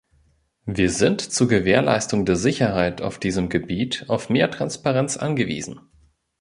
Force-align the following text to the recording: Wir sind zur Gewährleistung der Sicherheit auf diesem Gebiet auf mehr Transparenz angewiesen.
Wir 0.65 0.89
sind 0.89 1.21
zur 1.21 1.47
Gewährleistung 1.47 2.25
der 2.25 2.35
Sicherheit 2.35 3.03
auf 3.03 3.19
diesem 3.19 3.49
Gebiet 3.49 4.05
auf 4.07 4.29
mehr 4.31 4.49
Transparenz 4.49 5.15
angewiesen. 5.15 5.79